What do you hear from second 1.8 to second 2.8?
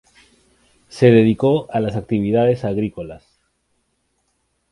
actividades